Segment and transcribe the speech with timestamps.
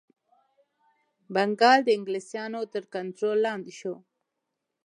[1.33, 3.95] بنګال د انګلیسیانو تر کنټرول لاندي شو.